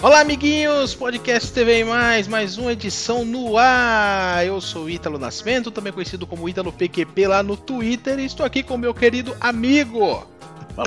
[0.00, 0.94] Olá, amiguinhos!
[0.94, 4.46] Podcast TV Mais, mais uma edição no ar.
[4.46, 8.62] Eu sou Ítalo Nascimento, também conhecido como Ítalo PQP lá no Twitter, e estou aqui
[8.62, 10.24] com meu querido amigo.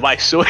[0.02, 0.46] Mas sou.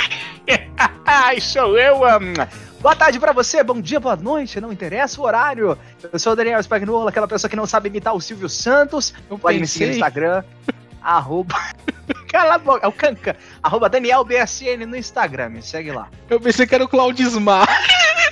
[1.42, 2.02] sou eu.
[2.21, 2.82] Um...
[2.82, 5.75] Boa tarde pra você, bom dia, boa noite, não interessa o horário.
[6.12, 9.12] Eu sou o Daniel Spagnuolo, aquela pessoa que não sabe imitar o Silvio Santos.
[9.30, 10.43] Eu Pode me seguir no Instagram.
[11.02, 11.55] arroba.
[12.32, 13.36] Cala a boca, é o Canca.
[13.62, 16.07] Arroba Daniel BSN no Instagram, me segue lá.
[16.29, 17.68] Eu pensei que era o Claudismar,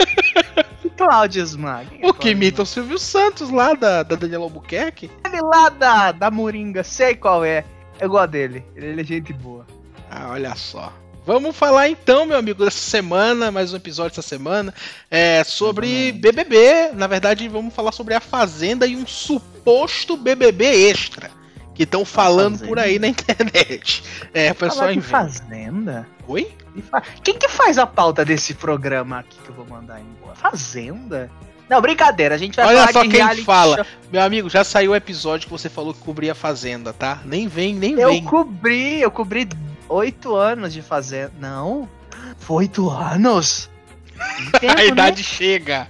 [0.98, 2.00] Cláudio Smag.
[2.04, 5.10] o que imita o Silvio Santos lá da, da Daniela Albuquerque.
[5.26, 7.64] Ele lá da, da Moringa, sei qual é.
[8.00, 9.66] Eu gosto dele, ele é gente boa.
[10.10, 10.92] Ah, olha só.
[11.26, 14.74] Vamos falar então, meu amigo, dessa semana, mais um episódio dessa semana,
[15.12, 16.92] é, sobre BBB.
[16.96, 21.39] Na verdade, vamos falar sobre a Fazenda e um suposto BBB extra
[21.80, 22.68] que estão falando Fazenda?
[22.68, 24.04] por aí na internet.
[24.34, 25.08] É, o pessoal inventa.
[25.08, 26.08] Fazenda?
[26.28, 26.54] Oi?
[27.24, 30.36] Quem que faz a pauta desse programa aqui que eu vou mandar embora?
[30.36, 31.32] Fazenda?
[31.70, 33.78] Não, brincadeira, a gente vai Olha falar só quem fala.
[33.78, 33.86] show.
[34.12, 37.22] Meu amigo, já saiu o episódio que você falou que cobria a Fazenda, tá?
[37.24, 38.26] Nem vem, nem Eu vem.
[38.26, 39.48] cobri, eu cobri
[39.88, 41.32] oito anos de Fazenda.
[41.40, 41.88] Não,
[42.40, 43.70] foi oito anos?
[44.60, 44.88] Tempo, a né?
[44.88, 45.88] idade chega.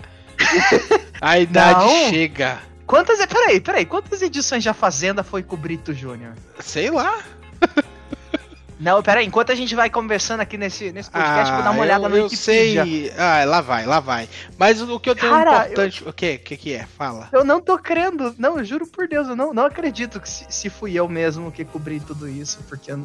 [1.20, 2.10] A idade Não.
[2.12, 2.60] chega.
[2.90, 6.34] Quantas, peraí, peraí, quantas edições de A Fazenda foi com o Brito Júnior?
[6.60, 7.20] Sei lá.
[8.80, 12.06] Não, peraí, enquanto a gente vai conversando aqui nesse, nesse podcast, vou dar uma olhada
[12.06, 12.84] Ah, eu, no eu Wikipedia.
[12.84, 13.14] sei.
[13.16, 14.28] Ah, lá vai, lá vai.
[14.58, 16.04] Mas o que eu tenho Cara, importante.
[16.10, 16.40] O que?
[16.40, 16.88] Que, que é?
[16.98, 17.30] Fala.
[17.32, 20.48] Eu não tô crendo, não, eu juro por Deus, eu não, não acredito que se,
[20.50, 23.00] se fui eu mesmo que cobri tudo isso, porque eu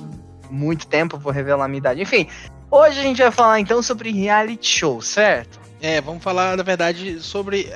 [0.48, 2.00] muito tempo eu vou revelar a minha idade.
[2.00, 2.27] Enfim,
[2.70, 5.60] hoje a gente vai falar então sobre reality show, certo?
[5.82, 7.70] É, vamos falar, na verdade, sobre.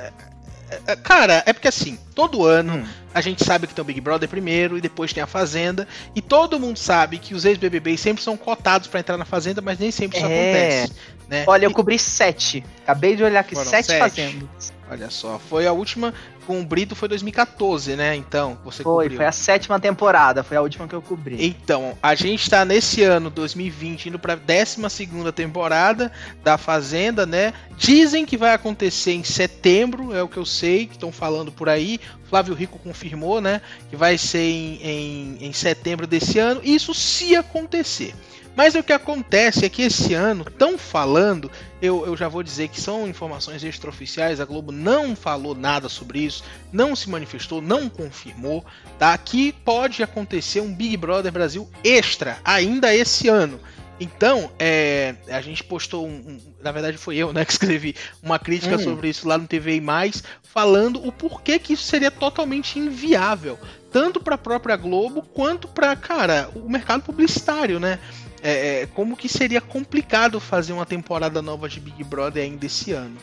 [0.71, 2.87] É, é, Cara, é porque assim, todo ano Hum.
[3.15, 5.87] a gente sabe que tem o Big Brother primeiro e depois tem a Fazenda.
[6.15, 9.79] E todo mundo sabe que os ex-BBBs sempre são cotados pra entrar na Fazenda, mas
[9.79, 10.29] nem sempre isso É.
[10.29, 10.93] acontece.
[11.29, 11.45] Né?
[11.47, 12.65] Olha, eu cobri sete.
[12.85, 13.99] Acabei de olhar aqui, Foram sete, sete.
[14.01, 14.73] fazendas.
[14.91, 16.15] Olha só, foi a última
[16.47, 18.17] com o Brito, foi 2014, né?
[18.17, 19.19] Então, você Foi, cobriu.
[19.19, 21.47] foi a sétima temporada, foi a última que eu cobri.
[21.47, 26.11] Então, a gente tá nesse ano 2020 indo pra 12 temporada
[26.43, 27.53] da Fazenda, né?
[27.77, 31.69] Dizem que vai acontecer em setembro, é o que eu sei, que estão falando por
[31.69, 32.01] aí.
[32.25, 33.61] Flávio Rico confirmou, né?
[33.91, 36.63] Que vai ser em, em, em setembro desse ano.
[36.65, 38.15] Isso se acontecer.
[38.59, 41.49] Mas o que acontece é que esse ano estão falando,
[41.81, 46.19] eu, eu já vou dizer que são informações extraoficiais, a Globo não falou nada sobre
[46.19, 46.43] isso,
[46.73, 48.67] não se manifestou, não confirmou,
[48.99, 49.17] tá?
[49.17, 53.61] Que pode acontecer um Big Brother Brasil extra ainda esse ano.
[54.01, 58.41] Então, é, a gente postou um, um- Na verdade, foi eu né, que escrevi uma
[58.41, 58.81] crítica Hum.
[58.81, 63.57] sobre isso lá no TV e Mais, falando o porquê que isso seria totalmente inviável,
[63.93, 68.01] tanto para a própria Globo quanto para, cara, o mercado publicitário, né?
[68.43, 72.93] É, é, como que seria complicado fazer uma temporada nova de Big Brother ainda esse
[72.93, 73.17] ano.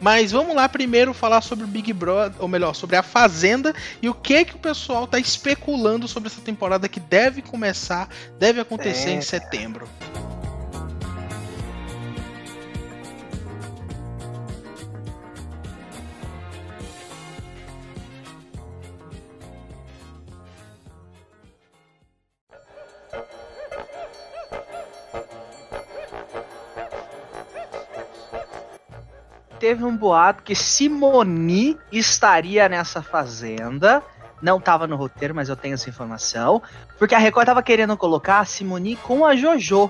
[0.00, 4.08] Mas vamos lá primeiro falar sobre o Big Brother, ou melhor, sobre a Fazenda e
[4.08, 9.10] o que que o pessoal tá especulando sobre essa temporada que deve começar, deve acontecer
[9.10, 9.14] É.
[9.14, 9.88] em setembro.
[29.62, 34.02] Teve um boato que Simoni estaria nessa fazenda.
[34.42, 36.60] Não tava no roteiro, mas eu tenho essa informação.
[36.98, 39.88] Porque a Record tava querendo colocar a Simoni com a Jojo.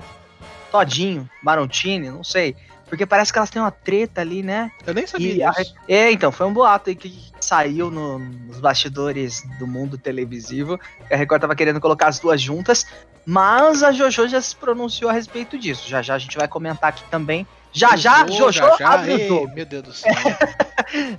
[0.71, 2.55] Todinho, Marontini, não sei.
[2.87, 4.69] Porque parece que elas têm uma treta ali, né?
[4.85, 5.55] Eu nem sabia a-.
[5.87, 10.79] É, então, foi um boato aí que saiu no- nos bastidores do mundo televisivo.
[11.11, 12.85] A Record tava querendo colocar as duas juntas,
[13.25, 15.89] mas a Jojo já se pronunciou a respeito disso.
[15.89, 17.47] Já já a gente vai comentar aqui também.
[17.73, 19.53] Já já, Jojo, Jojo abre ei, o jogo.
[19.55, 20.13] Meu Deus do céu.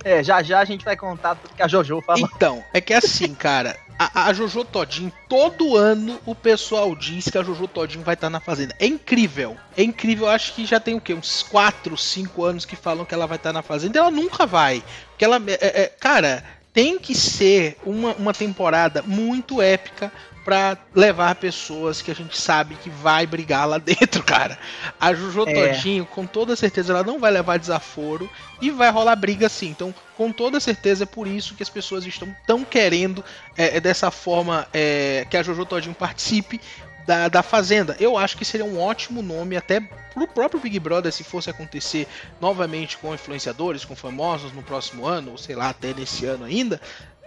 [0.05, 2.29] É, já já a gente vai contar tudo que a Jojo falou.
[2.33, 7.37] Então, é que assim, cara, a, a Jojo Todinho, todo ano o pessoal diz que
[7.37, 8.73] a Jojo Todinho vai estar na Fazenda.
[8.79, 9.57] É incrível.
[9.75, 11.13] É incrível, eu acho que já tem o quê?
[11.13, 13.99] Uns 4, 5 anos que falam que ela vai estar na Fazenda.
[13.99, 14.83] Ela nunca vai.
[15.09, 15.37] Porque ela.
[15.47, 16.43] é- é- cara,
[16.75, 20.11] tem que ser uma, uma temporada muito épica
[20.43, 24.59] pra levar pessoas que a gente sabe que vai brigar lá dentro, cara.
[24.99, 25.73] A Jojo É.
[25.73, 28.29] Todinho, com toda certeza, ela não vai levar desaforo
[28.61, 29.69] e vai rolar briga sim.
[29.69, 33.23] Então, com toda certeza, é por isso que as pessoas estão tão querendo
[33.57, 36.59] é, é dessa forma é, que a Jojo Todinho participe
[37.05, 37.95] da, da Fazenda.
[37.99, 42.07] Eu acho que seria um ótimo nome até pro próprio Big Brother se fosse acontecer
[42.39, 46.79] novamente com influenciadores, com famosos no próximo ano, ou sei lá, até nesse ano ainda,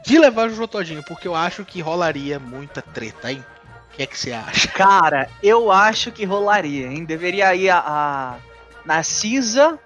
[0.04, 3.44] de levar a Jojo Todinho, porque eu acho que rolaria muita treta, hein?
[3.92, 4.68] O que é que você acha?
[4.68, 7.04] Cara, eu acho que rolaria, hein?
[7.04, 8.36] Deveria ir a, a
[8.84, 9.78] Narcisa,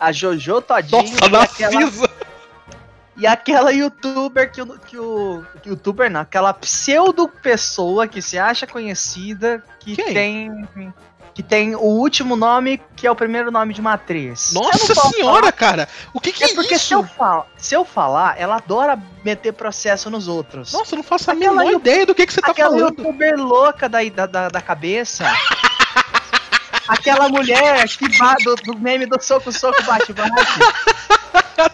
[0.00, 2.10] a Jojo Todinho Nossa, e, aquela, Narcisa!
[3.18, 5.44] E aquela youtuber que o, que o.
[5.62, 10.14] Que youtuber não, aquela pseudo pessoa que se acha conhecida que Quem?
[10.14, 10.94] tem.
[11.34, 14.52] Que tem o último nome que é o primeiro nome de uma atriz.
[14.52, 15.88] Eu não Nossa senhora, cara!
[16.12, 17.14] O que que É é, porque se eu, isso?
[17.14, 20.72] falar, se eu falar, ela adora meter processo nos outros.
[20.72, 22.70] Nossa, eu não faço a Aquela menor you- ideia do que, que você tá Aquela
[22.76, 22.98] falando.
[22.98, 25.24] youtuber louca da, da, da, cabeça.
[26.88, 28.08] Aquela mulher que
[28.44, 30.32] do, do meme do soco, soco, bate, bate.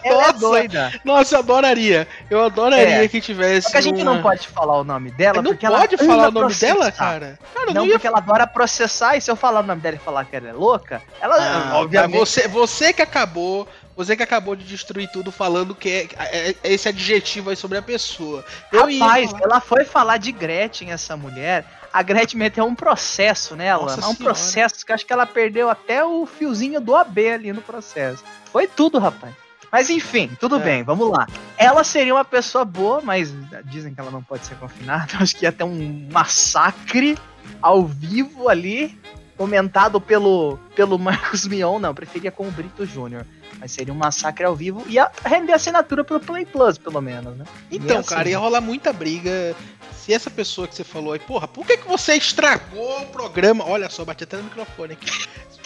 [0.03, 0.91] Ela é doida.
[1.03, 2.07] Nossa, eu adoraria.
[2.29, 3.07] Eu adoraria É.
[3.07, 3.63] que tivesse.
[3.67, 5.95] Só que a gente uma- não pode falar o nome dela, não porque ela pode
[5.95, 6.73] ama falar o nome processar.
[6.73, 7.39] dela, cara?
[7.53, 9.95] Cara, Não, não, ia porque ela adora processar, e se eu falar o nome dela
[9.95, 12.17] e falar que ela é louca, ela, Ah, obviamente...
[12.17, 13.67] você, você que acabou.
[13.97, 15.89] Você que acabou de destruir tudo falando que
[16.19, 18.43] é, é- é esse adjetivo aí sobre a pessoa.
[18.69, 21.63] Eu ia Rapaz, falar- ela foi falar de Gretchen, essa mulher.
[21.93, 23.83] A Gretchen meteu um processo nela.
[23.83, 24.17] Nossa um Senhora.
[24.25, 28.21] processo que acho que ela perdeu até o fiozinho do AB ali no processo.
[28.51, 29.33] Foi tudo, rapaz.
[29.71, 30.59] Mas enfim, tudo É.
[30.59, 31.27] bem, vamos lá.
[31.57, 33.33] Ela seria uma pessoa boa, mas
[33.65, 35.07] dizem que ela não pode ser confinada.
[35.19, 37.17] Acho que ia ter um massacre
[37.61, 38.97] ao vivo ali,
[39.37, 41.79] comentado pelo, pelo Marcos Mion.
[41.79, 43.25] Não, preferia com o Brito Júnior.
[43.59, 44.83] Mas seria um massacre ao vivo.
[44.87, 47.45] Ia render assinatura pelo Play Plus, pelo menos, né?
[47.71, 49.55] Então, assim, cara, ia rolar muita briga.
[49.97, 53.63] Se essa pessoa que você falou aí, porra, por que, que você estragou o programa?
[53.65, 55.09] Olha só, bati até no microfone aqui.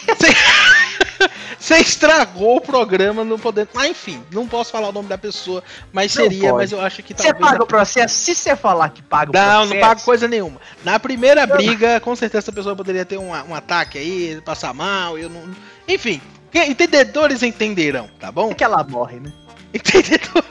[0.06, 0.28] Você,
[1.58, 3.68] você estragou o programa não podendo.
[3.76, 5.62] Ah, enfim, não posso falar o nome da pessoa,
[5.92, 6.54] mas Não seria, pode.
[6.54, 8.14] mas eu acho que Você paga o processo?
[8.14, 9.74] Se você falar que paga o Não, processo.
[9.74, 10.60] não pago coisa nenhuma.
[10.84, 15.18] Na primeira briga, com certeza essa pessoa poderia ter um, um ataque aí, passar mal,
[15.18, 15.42] eu não.
[15.86, 16.20] Enfim,
[16.54, 18.50] entendedores entenderão, tá bom?
[18.50, 19.32] É que ela morre, né?
[19.72, 20.50] Entendedores,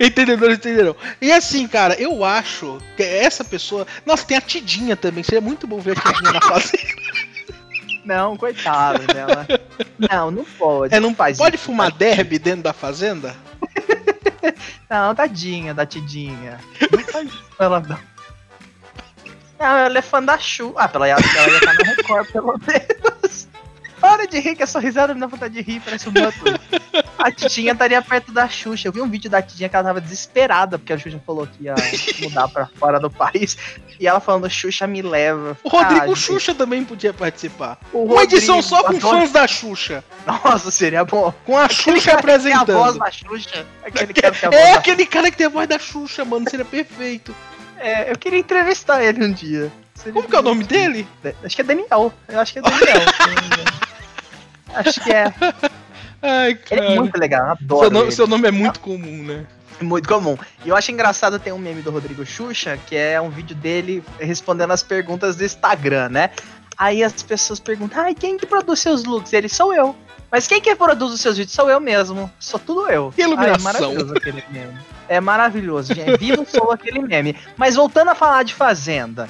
[0.00, 0.96] entendedores entenderão.
[1.20, 3.86] E assim, cara, eu acho que essa pessoa.
[4.04, 5.22] Nossa, tem a Tidinha também.
[5.22, 7.00] Seria muito bom ver a Tidinha na fazenda.
[8.04, 9.46] Não, coitado dela.
[9.98, 10.94] não, não pode.
[10.94, 12.16] É, não faz pode isso, fumar tadinha.
[12.16, 13.34] derby dentro da fazenda?
[14.88, 16.58] Não, tadinha da Tidinha.
[16.90, 17.98] Não faz isso ela, não.
[19.58, 20.74] Não, ela é fã da Chu.
[20.76, 23.09] Ah, pela ela, ela ia estar na Record, pelo menos.
[24.00, 26.58] Para de rir, que essa risada me dá vontade de rir, parece um Butler.
[27.18, 28.88] A Titinha estaria perto da Xuxa.
[28.88, 31.64] Eu vi um vídeo da Titinha que ela tava desesperada, porque a Xuxa falou que
[31.64, 31.74] ia
[32.22, 33.56] mudar pra fora do país.
[33.98, 35.56] E ela falando, Xuxa me leva.
[35.62, 37.78] O Rodrigo Ah, gente, Xuxa também podia participar.
[37.92, 40.02] o Uma edição Rodrigo, só com fãs da Xuxa.
[40.26, 41.32] Nossa, seria bom.
[41.44, 42.98] Com a Aquele Xuxa cara que tem a voz apresentando.
[42.98, 43.66] da Xuxa.
[43.84, 45.78] Aquele cara que tem a voz É da aquele cara que tem a voz da
[45.78, 46.48] Xuxa, mano.
[46.48, 47.34] Seria perfeito.
[47.78, 49.70] É, eu queria entrevistar ele um dia.
[49.94, 51.06] Seria Como que é o nome dele?
[51.44, 52.12] Acho que é Daniel.
[52.28, 52.80] Eu acho que é Daniel.
[54.74, 55.32] acho que é.
[56.22, 56.84] Ai, Ele cara.
[56.84, 57.80] é muito legal, eu adoro.
[57.80, 58.12] seu, nome, ele.
[58.12, 59.46] seu nome é muito comum, né?
[59.80, 60.36] É Muito comum.
[60.64, 64.04] E eu acho engraçado ter um meme do Rodrigo Xuxa, que é um vídeo dele
[64.18, 66.30] respondendo as perguntas do Instagram, né?
[66.76, 69.32] Aí as pessoas perguntam, ai, quem que produz seus looks?
[69.32, 69.96] Ele, sou eu.
[70.30, 71.54] Mas quem que produz os seus vídeos?
[71.54, 72.30] Sou eu mesmo.
[72.38, 73.12] Sou tudo eu.
[73.16, 73.54] Que iluminação.
[73.56, 74.78] Ai, é maravilhoso aquele meme.
[75.08, 76.16] É maravilhoso, gente.
[76.18, 77.34] Viva sou aquele meme.
[77.56, 79.28] Mas voltando a falar de Fazenda,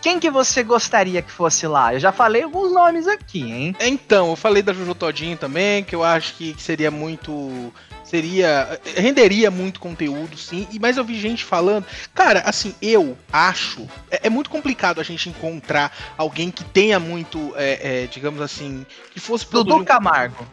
[0.00, 1.94] quem que você gostaria que fosse lá?
[1.94, 3.76] Eu já falei alguns nomes aqui, hein?
[3.80, 7.72] Então, eu falei da Jojo Todinho também, que eu acho que seria muito.
[8.04, 8.80] Seria.
[8.96, 10.66] renderia muito conteúdo, sim.
[10.72, 11.84] e- Mas eu vi gente falando.
[12.12, 13.86] Cara, assim, eu acho.
[14.10, 17.52] É, é muito complicado a gente encontrar alguém que tenha muito.
[17.56, 18.84] é, é, digamos assim.
[19.12, 20.44] Que fosse Dudu um- Camargo.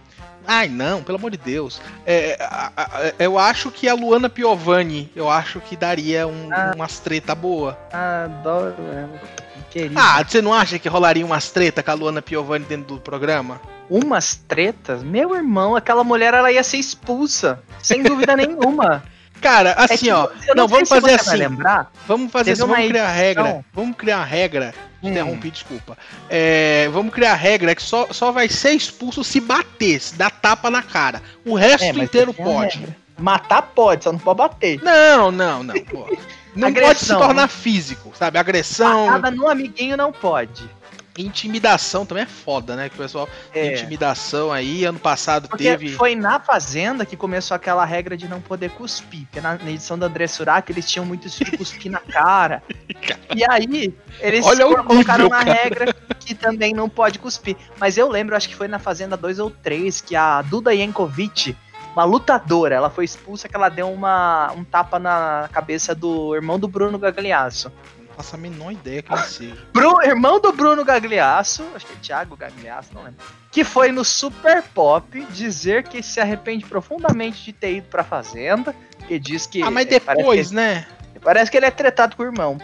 [0.47, 1.81] Ai, não, pelo amor de Deus.
[2.05, 6.71] É, a- a- eu acho que a Luana Piovani, eu acho que daria um- Ah.
[6.73, 7.77] umas treta boa.
[7.91, 9.19] Adoro ela.
[9.69, 9.99] Querida.
[10.01, 13.59] Ah, você não acha que rolaria umas treta com a Luana Piovani dentro do programa?
[13.89, 15.03] Umas tretas?
[15.03, 17.61] Meu irmão, aquela mulher ela ia ser expulsa.
[17.83, 19.03] Sem dúvida nenhuma.
[19.41, 20.27] Cara, É assim, que- ó.
[20.55, 21.35] Não, sei vamos fazer assim.
[21.37, 21.91] lembrar.
[22.07, 23.65] Vamos fazer assim, vamos criar edição- regra.
[23.73, 24.73] Vamos criar regra.
[25.03, 25.09] Hum.
[25.09, 25.97] Interrompi, desculpa.
[26.29, 30.69] É, vamos criar regra que só, só vai ser expulso se bater, se dar tapa
[30.71, 31.21] na cara.
[31.45, 32.87] O resto É, inteiro pode.
[33.19, 34.79] Matar pode, só não pode bater.
[34.83, 35.75] Não, não, não.
[35.85, 36.07] Pô.
[36.57, 37.19] Não pode se Agressão.
[37.19, 38.39] tornar físico, sabe?
[38.39, 40.67] Agressão, Matada no amiguinho não pode.
[41.23, 42.89] Intimidação também é foda, né?
[42.89, 43.27] Que o pessoal.
[43.53, 43.73] É.
[43.73, 45.89] Intimidação aí, ano passado Porque teve.
[45.89, 49.25] foi na Fazenda que começou aquela regra de não poder cuspir.
[49.25, 52.61] Porque na, na edição do André Surak eles tinham muito isso de cuspir na cara.
[53.35, 55.63] E aí, eles Olha o colocaram nível, na cara.
[55.63, 57.55] regra que também não pode cuspir.
[57.79, 61.55] Mas eu lembro, acho que foi na Fazenda 2 ou 3, que a Duda Yankovic,
[61.93, 66.57] uma lutadora, ela foi expulsa que ela deu uma, um tapa na cabeça do irmão
[66.57, 67.71] do Bruno Gagliasso.
[68.17, 69.55] Faço a menor ideia que ele seja.
[69.71, 73.23] Bru, irmão do Bruno Gagliasso, acho que é Thiago Gagliasso, não lembro.
[73.51, 78.75] Que foi no Super Pop dizer que se arrepende profundamente de ter ido pra Fazenda.
[79.07, 79.61] Que diz que.
[79.61, 80.87] Ah, mas é, parece depois, que- né?
[81.23, 82.57] Parece que ele é tretado com o irmão.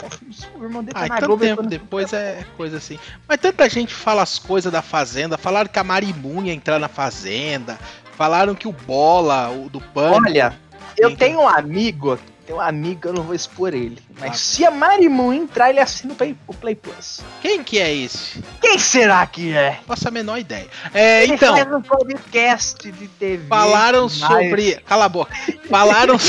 [0.60, 1.44] O irmão dele tá Ah, na tanto Globo.
[1.44, 2.98] tempo depois é coisa assim.
[3.28, 5.38] Mas tanta gente fala as coisas da Fazenda.
[5.38, 7.78] Falaram que a Marimun ia entrar na Fazenda.
[8.16, 10.28] Falaram que o Bola, o do Pânico...
[10.28, 10.58] Olha,
[10.98, 13.98] eu tenho um amigo, tem um amigo, eu não vou expor ele.
[14.20, 14.34] Mas ah.
[14.34, 17.22] se a Marimun entrar, ele assina o Play, o Play Plus.
[17.42, 18.44] Quem que é esse?
[18.62, 19.80] Quem será que é?
[19.88, 20.68] Faço a menor ideia.
[20.94, 21.56] É, ele então.
[21.56, 23.48] Faz um podcast de TV.
[23.48, 24.14] Falaram mas...
[24.14, 24.76] sobre.
[24.86, 25.34] Cala a boca.
[25.70, 26.18] Falaram.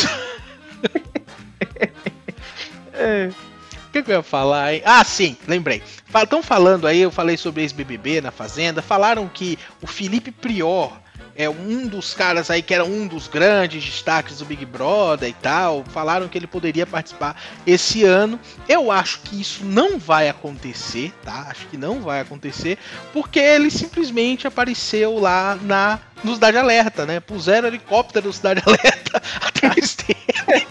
[2.95, 3.31] é.
[3.89, 4.83] O que, que eu ia falar, hein?
[4.85, 5.83] Ah, sim, lembrei.
[6.15, 8.83] Estão falando aí, eu falei sobre ex-BBB na Fazenda.
[8.83, 10.93] Falaram que o Felipe Prior
[11.37, 15.33] é um dos caras aí que era um dos grandes destaques do Big Brother e
[15.33, 15.85] tal.
[15.85, 18.39] Falaram que ele poderia participar esse ano.
[18.69, 21.47] Eu acho que isso não vai acontecer, tá?
[21.51, 22.79] Acho que não vai acontecer,
[23.13, 27.21] porque ele simplesmente apareceu lá na no Cidade Alerta, né?
[27.21, 30.67] Puseram helicóptero no Cidade Alerta atrás dele.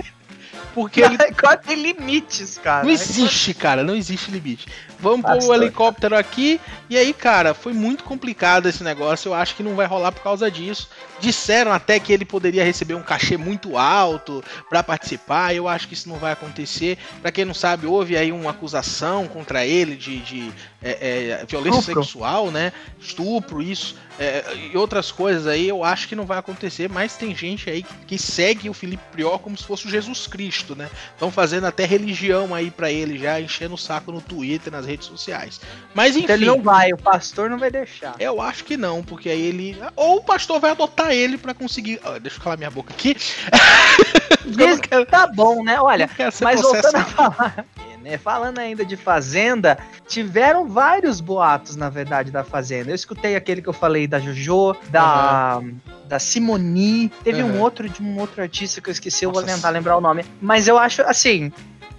[0.74, 1.18] Porque ele.
[1.66, 2.84] tem limites, cara.
[2.84, 4.68] Não existe, cara, não existe limite.
[5.04, 5.46] Vamos Bastante.
[5.46, 6.62] pôr o helicóptero aqui.
[6.90, 9.30] E aí, cara, foi muito complicado esse negócio.
[9.30, 10.90] Eu acho que não vai rolar por causa disso.
[11.20, 15.54] Disseram até que ele poderia receber um cachê muito alto para participar.
[15.54, 16.98] Eu acho que isso não vai acontecer.
[17.22, 21.80] Para quem não sabe, houve aí uma acusação contra ele de, de é, é, violência
[21.80, 22.04] Estupro.
[22.04, 22.72] sexual, né?
[22.98, 27.36] Estupro, isso é, e outras coisas aí, eu acho que não vai acontecer, mas tem
[27.36, 30.90] gente aí que, que segue o Felipe Prior como se fosse o Jesus Cristo, né?
[31.12, 34.93] Estão fazendo até religião aí para ele já, enchendo o saco no Twitter, nas redes
[35.02, 35.60] sociais.
[35.94, 36.26] Mas enfim.
[36.26, 38.16] Então ele não vai, o pastor não vai deixar.
[38.20, 39.78] Eu acho que não, porque aí ele.
[39.96, 42.00] Ou o pastor vai adotar ele para conseguir.
[42.04, 43.16] Ah, deixa eu calar minha boca aqui.
[44.90, 45.06] quero...
[45.06, 45.80] Tá bom, né?
[45.80, 46.10] Olha,
[46.42, 47.66] mas voltando a falar
[48.04, 48.18] né?
[48.18, 52.92] Falando ainda de Fazenda, tiveram vários boatos, na verdade, da Fazenda.
[52.92, 55.76] Eu escutei aquele que eu falei da Jojo, da, uhum.
[56.06, 57.54] da Simoni, teve uhum.
[57.54, 60.02] um outro de um outro artista que eu esqueci, Nossa, eu vou tentar lembrar o
[60.02, 60.26] nome.
[60.42, 61.52] Mas eu acho, assim,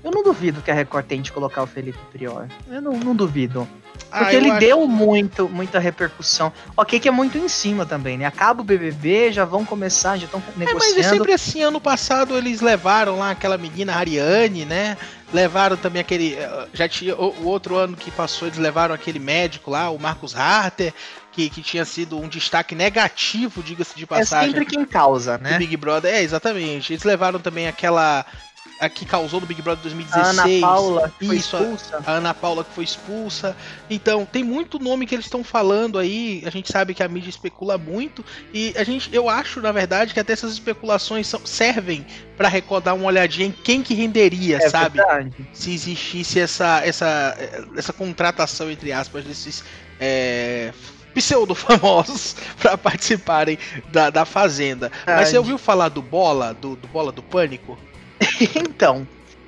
[0.04, 2.46] eu não duvido que a Record tente colocar o Felipe Prior.
[2.70, 3.66] Eu não, não duvido.
[4.12, 4.60] Ah, Porque ah, ele acho...
[4.60, 6.52] deu muito, muita repercussão.
[6.76, 8.26] Ok, que é muito em cima também, né?
[8.26, 10.84] Acaba o BBB, já vão começar, já estão negociando.
[10.84, 11.62] É, mas é sempre assim.
[11.62, 14.98] Ano passado eles levaram lá aquela menina Ariane, né?
[15.32, 16.34] Levaram também aquele.
[16.34, 17.16] Eh, já tinha.
[17.16, 20.92] O, outro ano que passou, eles levaram aquele médico lá, o Marcos Harter.
[21.32, 24.50] Que, que, tinha sido um destaque negativo, diga-se de passagem.
[24.50, 25.58] É sempre quem causa, né?
[25.58, 26.92] Big Brother, é, exatamente.
[26.92, 28.24] Eles levaram também aquela
[28.80, 30.38] a que causou no Big Brother 2016.
[30.38, 32.02] A Ana Paula que foi Isso, expulsa.
[32.04, 33.56] A, a, Ana Paula que foi expulsa.
[33.88, 36.42] Então, tem muito nome que eles estão falando aí.
[36.44, 38.24] A gente sabe que a mídia especula muito.
[38.52, 42.04] E a gente, eu acho, na verdade, que até essas especulações são, servem
[42.36, 44.98] para recordar uma olhadinha em quem que renderia, é sabe?
[44.98, 45.32] Verdade.
[45.52, 47.36] Se existisse essa, essa,
[47.76, 49.64] essa contratação, entre aspas, desses.
[50.00, 50.72] É,
[51.14, 53.56] pseudo-famosos para participarem
[53.92, 54.90] da, da Fazenda.
[55.06, 57.78] Mas você ouviu falar do Bola, do, do Bola do Pânico?
[58.54, 59.06] então,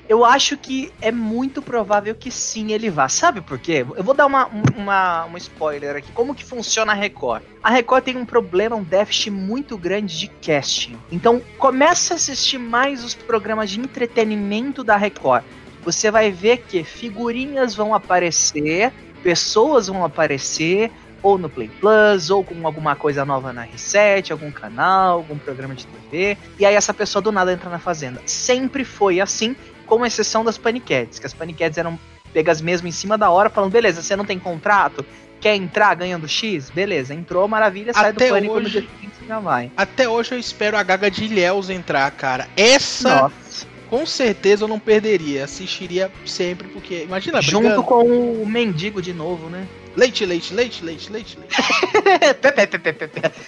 [0.08, 3.08] eu acho que é muito provável que sim ele vá.
[3.08, 3.84] Sabe por quê?
[3.96, 4.46] Eu vou dar uma,
[4.76, 6.12] uma, um spoiler aqui.
[6.12, 7.42] Como que funciona a Record?
[7.62, 10.96] A Record tem um problema, um déficit muito grande de casting.
[11.10, 15.42] Então, começa a assistir mais os programas de entretenimento da Record.
[15.82, 18.92] Você vai ver que figurinhas vão aparecer,
[19.22, 20.90] pessoas vão aparecer,
[21.22, 25.74] ou no Play Plus, ou com alguma coisa nova na R7, algum canal, algum programa
[25.74, 26.36] de TV.
[26.58, 28.20] E aí essa pessoa do nada entra na fazenda.
[28.26, 29.56] Sempre foi assim,
[29.86, 31.98] com exceção das paniquetes, que as paniquetes eram
[32.32, 35.04] pegas mesmo em cima da hora, falando, beleza, você não tem contrato?
[35.40, 36.70] Quer entrar ganhando X?
[36.70, 39.70] Beleza, entrou, maravilha, sai Até do pânico hoje, no dia seguinte já vai.
[39.76, 42.48] Até hoje eu espero a Gaga de Ilhéus entrar, cara.
[42.56, 43.22] Essa.
[43.22, 45.44] Nossa com certeza eu não perderia.
[45.44, 47.02] Assistiria sempre, porque.
[47.04, 47.82] Imagina, Junto brigando.
[47.82, 48.04] com
[48.42, 49.66] o mendigo de novo, né?
[49.96, 51.56] Leite, leite, leite, leite, leite, leite.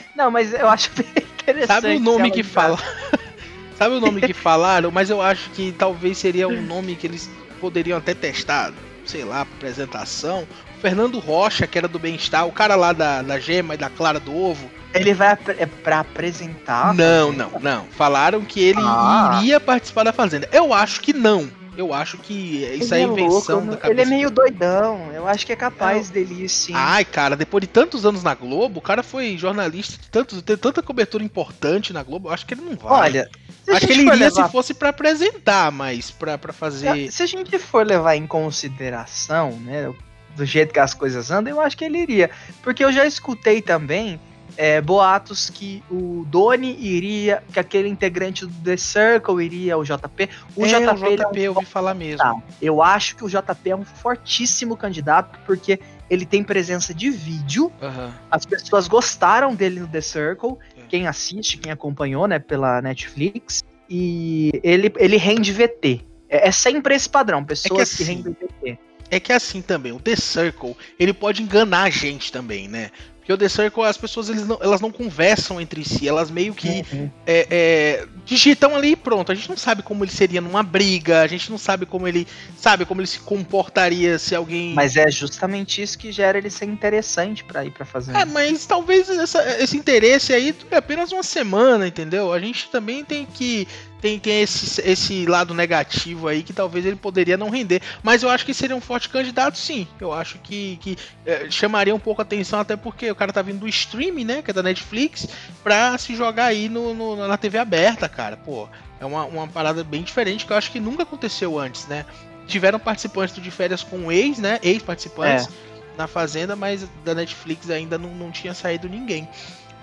[0.17, 1.67] não, mas eu acho interessante.
[1.67, 2.79] Sabe o nome que fala?
[3.77, 4.91] Sabe o nome que falaram?
[4.91, 8.73] Mas eu acho que talvez seria um nome que eles poderiam até testar,
[9.05, 10.49] sei lá, apresentação.
[10.81, 14.19] Fernando Rocha, que era do Bem-Estar, o cara lá da, da Gema e da Clara
[14.19, 14.71] do Ovo.
[14.95, 16.95] Ele vai é pra apresentar?
[16.95, 17.85] Não, não, não.
[17.91, 19.39] Falaram que ele ah.
[19.41, 20.49] iria participar da Fazenda.
[20.51, 21.51] Eu acho que não.
[21.79, 23.93] Eu acho que isso ele é, é invenção louco, da cabeça.
[23.93, 25.13] Ele é meio doidão.
[25.15, 26.73] Eu acho que é capaz dele ir sim.
[26.75, 30.83] Ai, cara, depois de tantos anos na Globo, o cara foi jornalista tantos, tem tanta
[30.83, 33.03] cobertura importante na Globo, eu acho que ele não vai.
[33.03, 33.31] Olha,
[33.69, 34.47] acho que ele iria levar...
[34.47, 37.13] se fosse para apresentar, mas para fazer.
[37.13, 39.95] Se a gente for levar em consideração, né,
[40.35, 42.29] do jeito que as coisas andam, eu acho que ele iria.
[42.61, 44.19] Porque eu já escutei também
[44.59, 50.29] é, boatos que o Doni iria, que aquele integrante do The Circle iria, o JP.
[50.57, 52.19] O é, JP, o JP é um eu ouvi falar mesmo.
[52.19, 52.35] Tá.
[52.61, 55.79] Eu acho que o JP é um fortíssimo candidato, porque
[56.11, 57.73] ele tem presença de vídeo.
[57.81, 58.11] Uhum.
[58.29, 60.57] As pessoas gostaram dele no The Circle.
[60.77, 60.81] É.
[60.89, 63.63] Quem assiste, quem acompanhou, né, pela Netflix.
[63.89, 66.01] E ele, ele rende VT.
[66.29, 68.79] É, é sempre esse padrão, pessoas é que, assim, que rendem VT.
[69.11, 72.91] É que assim também, o The Circle, ele pode enganar a gente também, né?
[73.29, 76.55] Que o The Circle, as pessoas eles não, elas não conversam entre si, elas meio
[76.55, 77.11] que uhum.
[77.27, 79.31] é, é, digitam ali e pronto.
[79.31, 82.27] A gente não sabe como ele seria numa briga, a gente não sabe como ele
[82.57, 84.73] sabe como ele se comportaria se alguém.
[84.73, 88.17] Mas é justamente isso que gera ele ser interessante para ir para fazer.
[88.17, 92.33] É, mas talvez essa, esse interesse aí é apenas uma semana, entendeu?
[92.33, 93.69] A gente também tem que
[94.01, 97.83] tem, tem esse, esse lado negativo aí que talvez ele poderia não render.
[98.03, 99.87] Mas eu acho que seria um forte candidato, sim.
[100.01, 103.43] Eu acho que, que é, chamaria um pouco a atenção, até porque o cara tá
[103.43, 104.43] vindo do streaming, né?
[104.43, 105.29] Que é da Netflix,
[105.63, 108.37] pra se jogar aí no, no na TV aberta, cara.
[108.37, 108.69] Pô,
[109.01, 112.05] é uma, uma parada bem diferente que eu acho que nunca aconteceu antes, né?
[112.47, 114.59] Tiveram participantes de férias com ex, né?
[114.63, 115.99] Ex-participantes é.
[115.99, 119.29] na Fazenda, mas da Netflix ainda não, não tinha saído ninguém.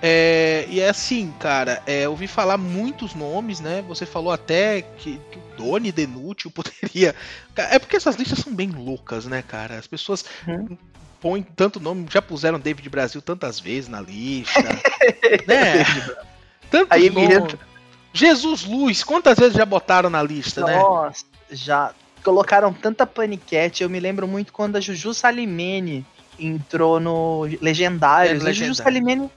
[0.02, 3.84] É, e é assim, cara, é, eu ouvi falar muitos nomes, né?
[3.88, 7.16] Você falou até que, que o Doni Denútil poderia.
[7.56, 9.78] É porque essas listas são bem loucas, né, cara?
[9.78, 10.78] As pessoas uhum.
[11.22, 14.62] põem tanto nome, já puseram David Brasil tantas vezes na lista.
[15.48, 15.84] né?
[16.70, 17.58] Tanto Aí nome.
[18.14, 20.80] Jesus Luz, quantas vezes já botaram na lista, Nossa, né?
[20.80, 23.84] Nossa, já colocaram tanta paniquete.
[23.84, 26.06] Eu me lembro muito quando a Juju Salimene
[26.40, 28.44] entrou no Legendários.
[28.44, 29.30] É, a Juju Salimene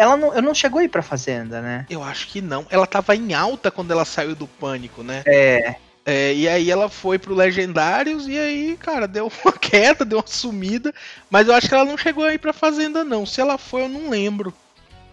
[0.00, 1.84] ela não, eu não chegou a ir pra Fazenda, né?
[1.90, 2.66] Eu acho que não.
[2.70, 5.22] Ela tava em alta quando ela saiu do Pânico, né?
[5.26, 5.74] É.
[6.06, 10.26] É, e aí ela foi pro Legendários e aí, cara, deu uma queda, deu uma
[10.26, 10.94] sumida.
[11.28, 13.26] Mas eu acho que ela não chegou aí pra Fazenda, não.
[13.26, 14.54] Se ela foi, eu não lembro.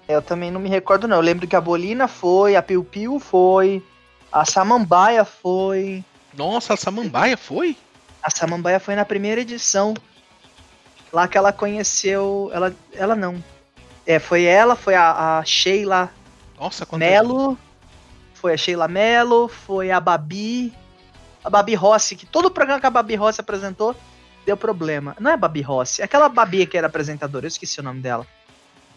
[0.08, 1.18] Eu também não me recordo, não.
[1.18, 3.84] Eu lembro que a Bolina foi, a Piu Piu foi,
[4.32, 6.02] a Samambaia foi.
[6.34, 7.76] Nossa, a Samambaia foi?
[8.24, 9.94] A Samambaia foi na primeira edição.
[11.12, 12.50] Lá que ela conheceu.
[12.54, 13.44] Ela, ela não.
[14.08, 16.10] É, foi ela, foi a, a Sheila
[16.58, 17.58] Nossa, Melo,
[18.34, 20.74] foi a Sheila Melo, foi a Babi,
[21.44, 23.94] a Babi Rossi, que todo o programa que a Babi Rossi apresentou
[24.46, 25.14] deu problema.
[25.20, 28.26] Não é Babi Rossi, é aquela Babi que era apresentadora, eu esqueci o nome dela.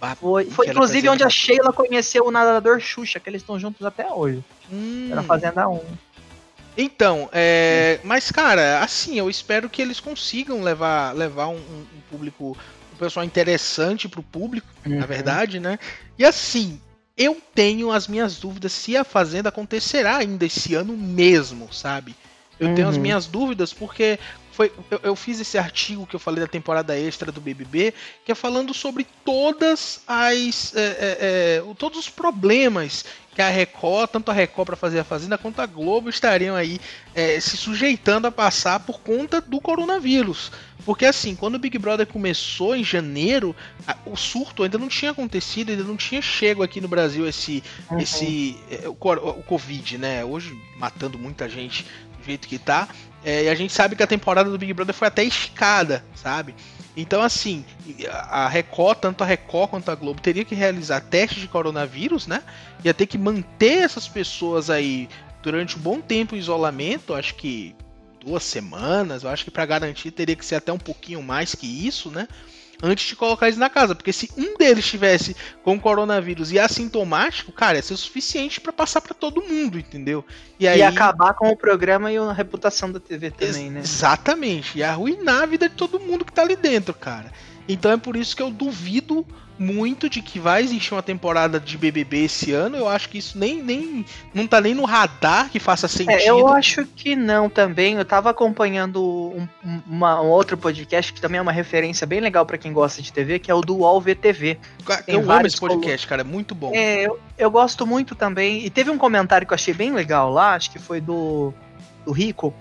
[0.00, 3.84] Babi, foi, foi inclusive onde a Sheila conheceu o nadador Xuxa, que eles estão juntos
[3.84, 4.44] até hoje.
[4.72, 5.08] Hum.
[5.10, 5.80] Era Fazenda 1.
[6.78, 12.56] Então, é, mas cara, assim, eu espero que eles consigam levar, levar um, um público
[13.00, 14.98] pessoal interessante pro público, uhum.
[14.98, 15.78] na verdade, né?
[16.18, 16.80] E assim,
[17.16, 22.14] eu tenho as minhas dúvidas se a Fazenda acontecerá ainda esse ano mesmo, sabe?
[22.58, 22.74] Eu uhum.
[22.74, 23.02] tenho as uhum.
[23.02, 24.18] minhas dúvidas porque
[24.52, 27.94] foi, eu, eu, fiz esse artigo que eu falei da temporada extra do BBB,
[28.26, 34.10] que é falando sobre todas as é, é, é, todos os problemas que a Record,
[34.10, 36.78] tanto a Record para fazer a Fazenda quanto a Globo estariam aí
[37.14, 40.52] é, se sujeitando a passar por conta do coronavírus.
[40.90, 43.54] Porque assim, quando o Big Brother começou em janeiro,
[43.86, 47.62] a, o surto ainda não tinha acontecido, ainda não tinha chego aqui no Brasil esse,
[47.88, 48.00] uhum.
[48.00, 50.24] esse é, o, o Covid, né?
[50.24, 51.84] Hoje matando muita gente
[52.18, 52.88] do jeito que tá.
[53.24, 56.56] É, e a gente sabe que a temporada do Big Brother foi até esticada, sabe?
[56.96, 57.64] Então, assim,
[58.12, 62.42] a Record, tanto a Record quanto a Globo, teria que realizar testes de coronavírus, né?
[62.84, 65.08] Ia ter que manter essas pessoas aí
[65.40, 67.76] durante um bom tempo em isolamento, acho que
[68.24, 71.66] duas semanas, eu acho que para garantir teria que ser até um pouquinho mais que
[71.66, 72.28] isso, né?
[72.82, 73.94] antes de colocar eles na casa.
[73.94, 78.72] Porque se um deles estivesse com coronavírus e assintomático, cara, ia ser o suficiente para
[78.72, 80.24] passar para todo mundo, entendeu?
[80.58, 80.82] E aí...
[80.82, 83.80] acabar com o programa e a reputação da TV também, Ex né?
[83.80, 84.78] Exatamente.
[84.78, 87.32] E arruinar a vida de todo mundo que tá ali dentro, cara.
[87.68, 89.26] Então é por isso que eu duvido
[89.60, 92.78] muito de que vai existir uma temporada de BBB esse ano.
[92.78, 96.18] Eu acho que isso nem, nem não tá nem no radar que faça sentido.
[96.18, 97.96] É, eu acho que não também.
[97.96, 99.46] Eu tava acompanhando um,
[99.86, 103.12] uma, um outro podcast que também é uma referência bem legal para quem gosta de
[103.12, 104.58] TV, que é o do UOL VTV.
[105.06, 106.72] eu amo esse podcast, cara, é muito bom.
[106.74, 108.64] É, eu, eu gosto muito também.
[108.64, 111.52] E teve um comentário que eu achei bem legal lá, acho que foi do,
[112.06, 112.54] do Rico,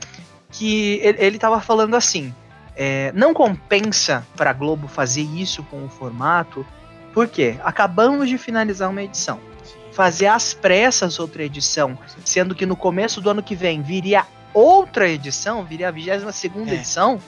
[0.51, 2.33] que ele, ele tava falando assim.
[2.81, 6.65] É, não compensa para Globo fazer isso com o formato,
[7.13, 7.55] por quê?
[7.63, 9.39] Acabamos de finalizar uma edição.
[9.91, 15.09] Fazer às pressas outra edição, sendo que no começo do ano que vem viria outra
[15.09, 16.75] edição, viria a 22 segunda é.
[16.75, 17.19] edição,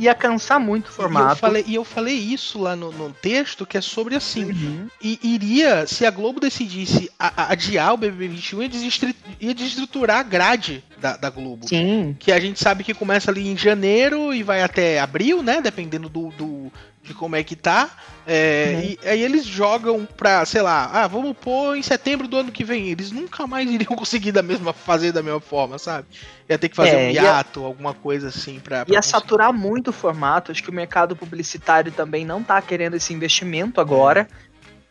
[0.00, 1.26] ia cansar muito o formato.
[1.26, 4.44] E eu falei, e eu falei isso lá no, no texto, que é sobre assim.
[4.44, 4.88] Uhum.
[5.00, 10.22] E iria, se a Globo decidisse a, a adiar o BB21, ia, ia desestruturar a
[10.22, 11.68] grade da, da, Globo.
[11.68, 12.16] Sim.
[12.18, 15.60] Que a gente sabe que começa ali em janeiro e vai até abril, né?
[15.60, 17.90] Dependendo do, do de como é que tá.
[18.26, 18.96] É, uhum.
[19.02, 22.62] E aí eles jogam pra, sei lá, ah, vamos pôr em setembro do ano que
[22.62, 22.88] vem.
[22.88, 26.06] Eles nunca mais iriam conseguir da mesma, fazer da mesma forma, sabe?
[26.48, 28.84] Ia ter que fazer é, um hiato, ia, alguma coisa assim pra.
[28.84, 29.12] pra ia conseguir.
[29.12, 30.52] saturar muito o formato.
[30.52, 34.28] Acho que o mercado publicitário também não tá querendo esse investimento agora.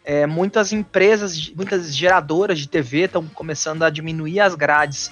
[0.03, 5.11] É, muitas empresas, muitas geradoras de TV estão começando a diminuir as grades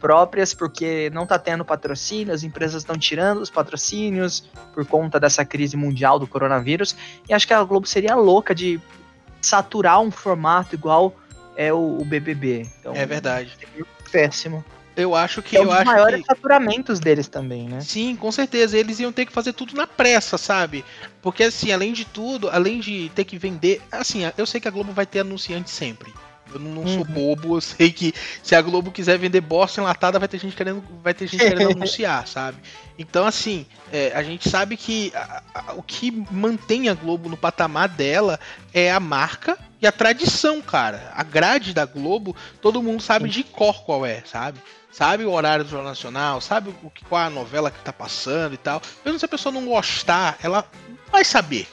[0.00, 5.44] próprias, porque não tá tendo patrocínio, as empresas estão tirando os patrocínios por conta dessa
[5.44, 6.96] crise mundial do coronavírus.
[7.28, 8.80] E acho que a Globo seria louca de
[9.40, 11.14] saturar um formato igual
[11.56, 12.66] é o, o BBB.
[12.80, 13.56] Então, é verdade.
[14.10, 14.64] Péssimo.
[14.96, 15.56] Eu acho que.
[15.56, 16.26] É um dos acho maiores que...
[16.26, 17.80] faturamentos deles também, né?
[17.80, 18.76] Sim, com certeza.
[18.76, 20.84] Eles iam ter que fazer tudo na pressa, sabe?
[21.22, 23.80] Porque, assim, além de tudo, além de ter que vender.
[23.92, 26.12] Assim, eu sei que a Globo vai ter anunciante sempre.
[26.52, 26.94] Eu não, não uhum.
[26.94, 30.56] sou bobo, eu sei que se a Globo quiser vender bosta enlatada, vai ter gente
[30.56, 32.58] querendo, vai ter gente querendo anunciar, sabe?
[32.98, 37.36] Então, assim, é, a gente sabe que a, a, o que mantém a Globo no
[37.36, 38.40] patamar dela
[38.72, 41.12] é a marca e a tradição, cara.
[41.14, 44.58] A grade da Globo, todo mundo sabe de cor qual é, sabe?
[44.90, 48.56] sabe o horário do Jornal Nacional, sabe o qual a novela que tá passando e
[48.56, 48.82] tal.
[49.04, 50.64] Mesmo se a pessoa não gostar, ela
[51.12, 51.68] vai saber.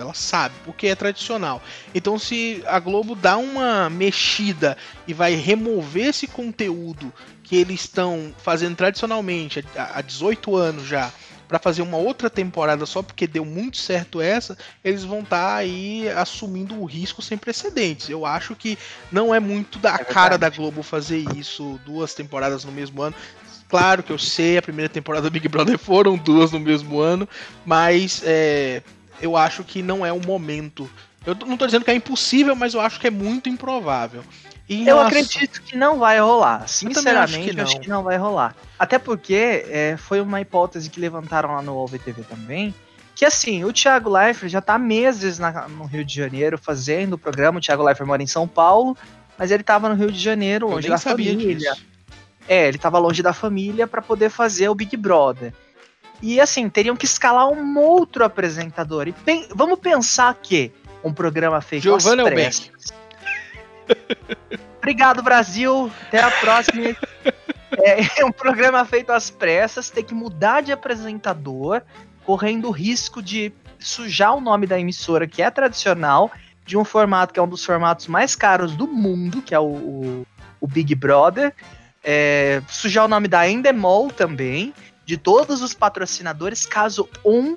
[0.00, 1.62] Ela sabe, porque é tradicional.
[1.94, 8.34] Então, se a Globo dá uma mexida e vai remover esse conteúdo que eles estão
[8.38, 11.12] fazendo tradicionalmente há 18 anos já
[11.46, 15.54] para fazer uma outra temporada só porque deu muito certo essa, eles vão estar tá
[15.54, 18.08] aí assumindo o risco sem precedentes.
[18.08, 18.76] Eu acho que
[19.10, 23.14] não é muito da é cara da Globo fazer isso duas temporadas no mesmo ano.
[23.68, 27.28] Claro que eu sei, a primeira temporada do Big Brother foram duas no mesmo ano,
[27.64, 28.82] mas é,
[29.20, 30.90] eu acho que não é o momento.
[31.24, 34.22] Eu não estou dizendo que é impossível, mas eu acho que é muito improvável.
[34.68, 36.68] eu acredito que não vai rolar.
[36.68, 38.54] Sinceramente, acho que, acho que, não vai rolar.
[38.78, 42.74] Até porque é, foi uma hipótese que levantaram lá no OVTV também.
[43.14, 47.18] Que assim, o Thiago Leifert já está meses na, no Rio de Janeiro fazendo o
[47.18, 47.58] programa.
[47.58, 48.96] O Thiago Leifert mora em São Paulo,
[49.38, 51.54] mas ele estava no Rio de Janeiro, longe da família.
[51.56, 51.82] Disso.
[52.46, 55.52] É, ele estava longe da família para poder fazer o Big Brother.
[56.22, 59.08] E assim, teriam que escalar um outro apresentador.
[59.08, 60.72] E pen vamos pensar que
[61.04, 62.70] um programa feito Giovanna às pressas.
[64.78, 65.90] Obrigado, Brasil.
[66.06, 66.96] Até a próxima.
[68.18, 71.82] é, um programa feito às pressas, ter que mudar de apresentador,
[72.24, 76.30] correndo o risco de sujar o nome da emissora, que é tradicional,
[76.64, 79.66] de um formato que é um dos formatos mais caros do mundo, que é o,
[79.66, 80.26] o,
[80.60, 81.52] o Big Brother.
[82.02, 84.72] É, sujar o nome da Endemol também
[85.06, 87.56] de todos os patrocinadores caso um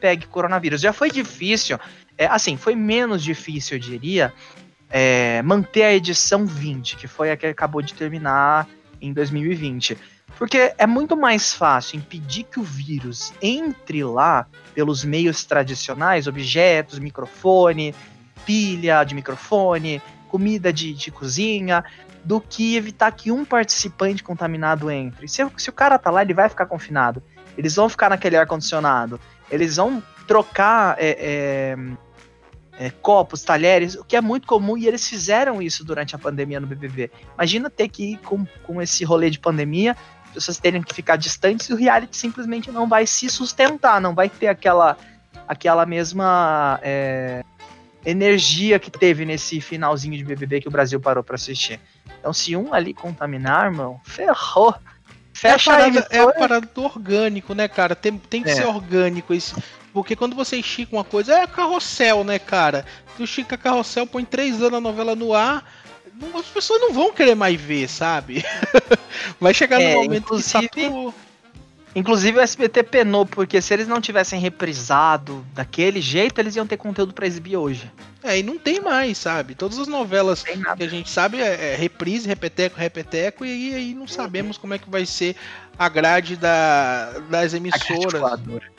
[0.00, 0.80] pegue coronavírus.
[0.80, 1.78] Já foi difícil,
[2.16, 4.32] é, assim, foi menos difícil, eu diria,
[4.88, 8.68] é, manter a edição 20, que foi a que acabou de terminar
[9.00, 9.98] em 2020.
[10.38, 17.00] Porque é muito mais fácil impedir que o vírus entre lá pelos meios tradicionais, objetos,
[17.00, 17.92] microfone,
[18.46, 21.84] pilha de microfone, comida de, de cozinha,
[22.24, 25.28] do que evitar que um participante contaminado entre.
[25.28, 27.22] Se, se o cara tá lá, ele vai ficar confinado.
[27.56, 29.20] Eles vão ficar naquele ar-condicionado.
[29.50, 31.74] Eles vão trocar é,
[32.78, 36.18] é, é, copos, talheres, o que é muito comum, e eles fizeram isso durante a
[36.18, 37.10] pandemia no BBB.
[37.34, 41.16] Imagina ter que ir com, com esse rolê de pandemia, as pessoas terem que ficar
[41.16, 44.96] distantes e o reality simplesmente não vai se sustentar, não vai ter aquela,
[45.48, 47.42] aquela mesma é,
[48.04, 51.80] energia que teve nesse finalzinho de BBB que o Brasil parou para assistir.
[52.18, 54.74] Então, se um ali contaminar, irmão, ferrou.
[55.32, 57.94] Fecha é a, parada, é a parada do orgânico, né, cara?
[57.94, 58.54] Tem, tem que é.
[58.54, 59.54] ser orgânico esse.
[59.92, 62.84] Porque quando você estica uma coisa, é carrossel, né, cara?
[63.16, 65.64] Tu estica carrossel, põe três anos a novela no ar,
[66.34, 68.44] as pessoas não vão querer mais ver, sabe?
[69.40, 71.14] Vai chegar é, no momento que saturou.
[71.94, 76.76] Inclusive o SBT penou, porque se eles não tivessem reprisado daquele jeito, eles iam ter
[76.76, 77.90] conteúdo para exibir hoje.
[78.22, 79.54] É, e não tem mais, sabe?
[79.54, 84.06] Todas as novelas que a gente sabe é, é reprise, repeteco, repeteco, e aí não
[84.06, 85.36] sabemos como é que vai ser
[85.78, 88.14] a grade da, das emissoras.
[88.14, 88.78] A grade voadora.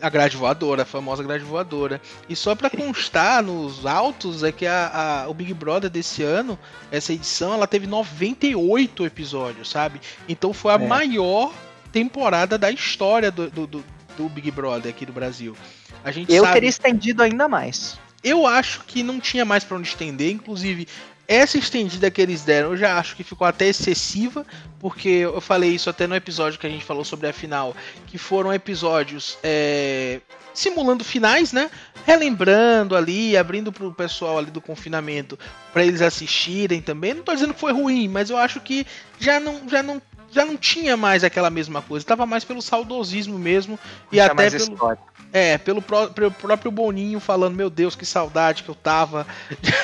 [0.00, 2.00] A grade voadora, a famosa grade voadora.
[2.28, 6.58] E só para constar nos autos é que a, a, o Big Brother desse ano,
[6.90, 10.00] essa edição, ela teve 98 episódios, sabe?
[10.28, 10.86] Então foi a é.
[10.86, 11.52] maior
[11.92, 13.84] temporada da história do, do, do,
[14.16, 15.56] do Big Brother aqui do Brasil.
[16.04, 16.54] A gente eu sabe...
[16.54, 17.98] teria estendido ainda mais.
[18.24, 20.86] Eu acho que não tinha mais para onde estender, inclusive
[21.26, 24.44] essa estendida que eles deram, eu já acho que ficou até excessiva,
[24.78, 27.74] porque eu falei isso até no episódio que a gente falou sobre a final,
[28.06, 30.20] que foram episódios é,
[30.52, 31.70] simulando finais, né?
[32.04, 35.38] Relembrando ali, abrindo pro pessoal ali do confinamento
[35.72, 37.14] para eles assistirem também.
[37.14, 38.86] Não tô dizendo que foi ruim, mas eu acho que
[39.18, 40.02] já não, já não
[40.32, 43.78] já não tinha mais aquela mesma coisa, tava mais pelo saudosismo mesmo
[44.10, 44.98] e até pelo história.
[45.32, 49.26] é, pelo, pró pelo, próprio Boninho falando, meu Deus, que saudade que eu tava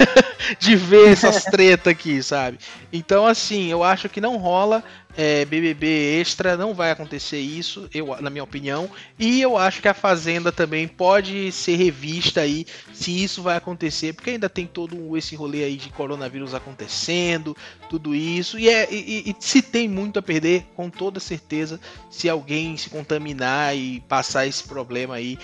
[0.58, 2.58] de ver essas treta aqui, sabe?
[2.90, 4.82] Então assim, eu acho que não rola
[5.18, 8.88] é, BBB Extra, não vai acontecer isso, eu, na minha opinião.
[9.18, 14.12] E eu acho que a Fazenda também pode ser revista aí, se isso vai acontecer,
[14.12, 17.56] porque ainda tem todo esse rolê aí de coronavírus acontecendo,
[17.90, 18.60] tudo isso.
[18.60, 22.88] E, é, e, e se tem muito a perder, com toda certeza, se alguém se
[22.88, 25.36] contaminar e passar esse problema aí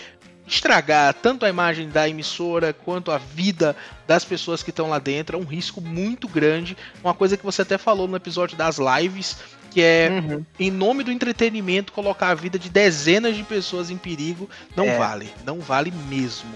[0.47, 3.75] estragar tanto a imagem da emissora quanto a vida
[4.07, 5.37] das pessoas que estão lá dentro.
[5.37, 6.77] É um risco muito grande.
[7.03, 9.39] Uma coisa que você até falou no episódio das lives,
[9.75, 10.45] que é, uhum.
[10.57, 14.49] em nome do entretenimento, colocar a vida de dezenas de pessoas em perigo.
[14.77, 14.97] Não é.
[14.97, 15.35] vale.
[15.45, 16.55] Não vale mesmo.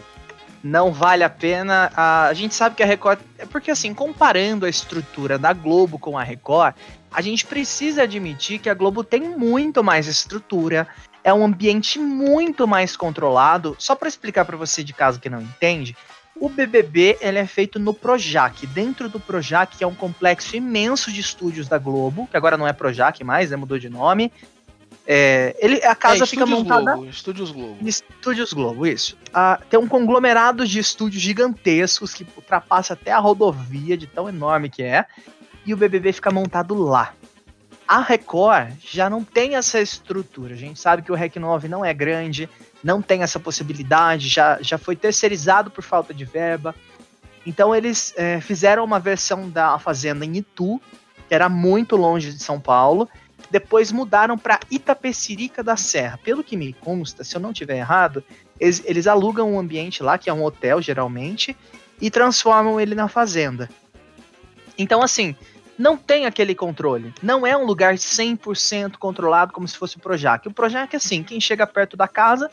[0.62, 1.90] Não vale a pena.
[1.96, 3.18] A gente sabe que a Record.
[3.36, 6.76] É porque, assim, comparando a estrutura da Globo com a Record,
[7.10, 10.86] a gente precisa admitir que a Globo tem muito mais estrutura,
[11.24, 13.74] é um ambiente muito mais controlado.
[13.80, 15.96] Só para explicar para você de caso que não entende,
[16.40, 21.12] o BBB ele é feito no Projac, dentro do Projac, que é um complexo imenso
[21.12, 24.32] de estúdios da Globo, que agora não é Projac mais, né, mudou de nome.
[25.10, 26.92] É, ele, a casa é, fica montada.
[26.92, 27.88] Globo, Estúdios Globo.
[27.88, 29.16] Estúdios Globo, isso.
[29.32, 34.68] Ah, tem um conglomerado de estúdios gigantescos que ultrapassa até a rodovia, de tão enorme
[34.68, 35.06] que é.
[35.64, 37.14] E o BBB fica montado lá.
[37.88, 40.52] A Record já não tem essa estrutura.
[40.52, 42.46] A gente sabe que o REC 9 não é grande,
[42.84, 46.74] não tem essa possibilidade, já, já foi terceirizado por falta de verba.
[47.46, 50.78] Então eles é, fizeram uma versão da Fazenda em Itu,
[51.26, 53.08] que era muito longe de São Paulo.
[53.50, 56.18] Depois mudaram para Itapecerica da Serra.
[56.22, 58.22] Pelo que me consta, se eu não tiver errado,
[58.60, 61.56] eles, eles alugam um ambiente lá, que é um hotel geralmente,
[61.98, 63.70] e transformam ele na fazenda.
[64.76, 65.34] Então, assim,
[65.78, 67.14] não tem aquele controle.
[67.22, 70.48] Não é um lugar 100% controlado como se fosse o Projac.
[70.48, 72.50] O Projac é assim, quem chega perto da casa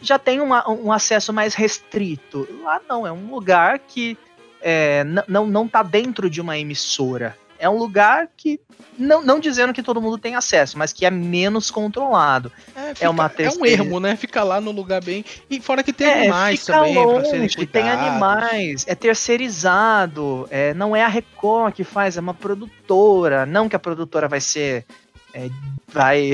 [0.00, 2.48] já tem uma, um acesso mais restrito.
[2.62, 4.16] Lá não, é um lugar que
[4.60, 8.60] é, não, não tá dentro de uma emissora é um lugar que,
[8.98, 12.50] não, não dizendo que todo mundo tem acesso, mas que é menos controlado.
[12.74, 13.68] É, fica, é uma terceira...
[13.68, 14.16] É um ermo, né?
[14.16, 15.24] Fica lá no lugar bem.
[15.48, 20.74] E fora que tem é, animais também longe, pra serem Tem animais, é terceirizado, é,
[20.74, 23.46] não é a Record que faz, é uma produtora.
[23.46, 24.84] Não que a produtora vai ser.
[25.32, 25.48] É,
[25.88, 26.32] vai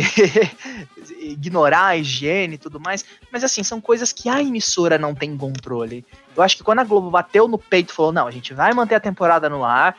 [1.21, 5.37] ignorar a higiene e tudo mais, mas assim, são coisas que a emissora não tem
[5.37, 6.05] controle.
[6.37, 8.73] Eu acho que quando a Globo bateu no peito e falou: não, a gente vai
[8.73, 9.97] manter a temporada no ar,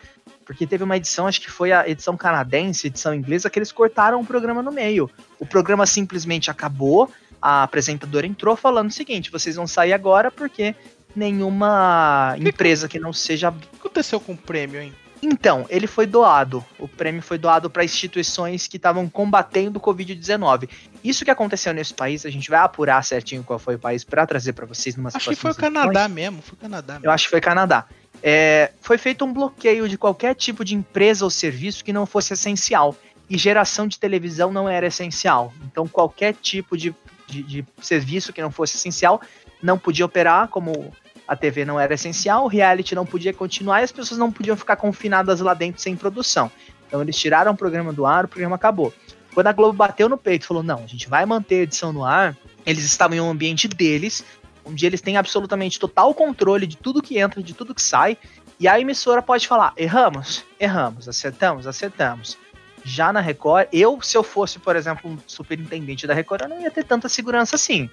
[0.49, 4.19] porque teve uma edição, acho que foi a edição canadense, edição inglesa, que eles cortaram
[4.19, 5.07] o programa no meio.
[5.37, 7.07] O programa simplesmente acabou,
[7.39, 10.73] a apresentadora entrou falando o seguinte: vocês vão sair agora porque
[11.15, 13.49] nenhuma que empresa que não seja.
[13.49, 14.91] O que aconteceu com o prêmio, hein?
[15.21, 16.65] Então, ele foi doado.
[16.79, 20.67] O prêmio foi doado para instituições que estavam combatendo o Covid-19.
[21.03, 24.25] Isso que aconteceu nesse país, a gente vai apurar certinho qual foi o país para
[24.25, 26.93] trazer para vocês numa Acho que foi o Canadá mesmo, foi o Canadá.
[26.93, 27.05] Mesmo.
[27.05, 27.85] Eu acho que foi Canadá
[28.21, 32.33] é, foi feito um bloqueio de qualquer tipo de empresa ou serviço que não fosse
[32.33, 32.95] essencial.
[33.29, 35.53] E geração de televisão não era essencial.
[35.65, 36.93] Então, qualquer tipo de,
[37.27, 39.21] de, de serviço que não fosse essencial
[39.61, 40.91] não podia operar, como
[41.27, 44.57] a TV não era essencial, o reality não podia continuar e as pessoas não podiam
[44.57, 46.51] ficar confinadas lá dentro sem produção.
[46.87, 48.91] Então, eles tiraram o programa do ar, o programa acabou.
[49.33, 51.93] Quando a Globo bateu no peito e falou: não, a gente vai manter a edição
[51.93, 54.23] no ar, eles estavam em um ambiente deles,
[54.69, 58.17] onde eles têm absolutamente total controle de tudo que entra, de tudo que sai,
[58.59, 62.37] e a emissora pode falar: erramos, erramos, acertamos, acertamos.
[62.83, 66.61] Já na Record, eu, se eu fosse, por exemplo, um superintendente da Record, eu não
[66.61, 67.89] ia ter tanta segurança assim.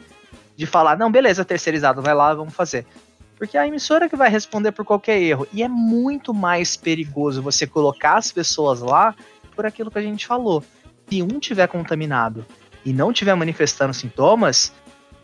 [0.57, 2.87] De falar, não, beleza, terceirizado, vai lá, vamos fazer.
[3.37, 5.47] Porque é a emissora que vai responder por qualquer erro.
[5.53, 9.15] E é muito mais perigoso você colocar as pessoas lá
[9.55, 10.65] por aquilo que a gente falou.
[11.09, 12.47] Se um tiver contaminado
[12.85, 14.73] e não tiver manifestando sintomas,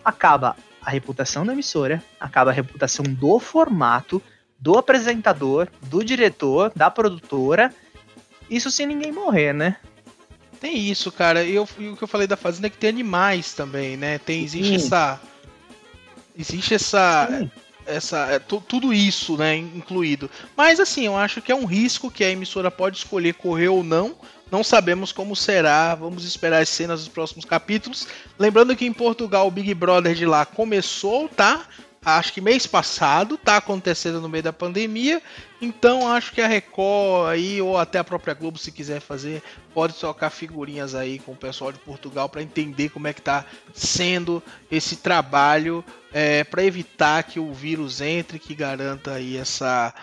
[0.05, 4.23] acaba a reputação da emissora, acaba a reputação do formato,
[4.59, 7.73] do apresentador, do diretor, da produtora.
[8.51, 9.77] Isso sem ninguém morrer, né?
[10.61, 11.43] Tem isso, cara.
[11.43, 14.19] E, eu, e o que eu falei da Fazenda é que tem animais também, né?
[14.19, 14.87] Tem, existe Sim.
[14.87, 15.21] essa.
[16.39, 17.29] Existe essa.
[17.29, 17.51] Sim.
[17.87, 19.57] Essa é, tudo isso, né?
[19.57, 20.31] Incluído.
[20.57, 23.83] Mas assim, eu acho que é um risco que a emissora pode escolher correr ou
[23.83, 24.17] não
[24.53, 28.07] não sabemos como será, vamos esperar as cenas dos próximos capítulos.
[28.39, 31.67] Lembrando que em Portugal o Big Brother de lá começou, tá?
[32.05, 35.23] Acho que mês passado, tá acontecendo no meio da pandemia.
[35.61, 39.43] Então acho que a Record aí, ou até a própria Globo, se quiser fazer,
[39.75, 43.45] pode trocar figurinhas aí com o pessoal de Portugal para entender como é que tá
[43.73, 49.95] sendo esse trabalho é, para evitar que o vírus entre, que garanta aí essa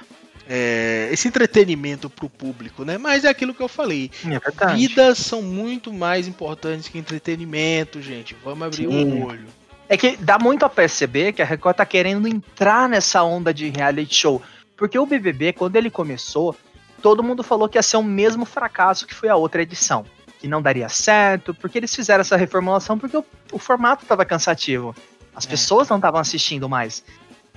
[0.48, 2.98] é, esse entretenimento para o público, né?
[2.98, 4.10] Mas é aquilo que eu falei.
[4.26, 8.36] É Vidas são muito mais importantes que entretenimento, gente.
[8.44, 9.48] Vamos abrir o olho.
[9.88, 13.70] É que dá muito a perceber que a Record tá querendo entrar nessa onda de
[13.70, 14.42] reality show.
[14.76, 16.56] Porque o BBB, quando ele começou,
[17.00, 20.06] todo mundo falou que ia ser o mesmo fracasso que foi a outra edição.
[20.40, 24.96] Que não daria certo, porque eles fizeram essa reformulação porque o, o formato estava cansativo.
[25.36, 25.50] As É.
[25.50, 27.04] pessoas não estavam assistindo mais.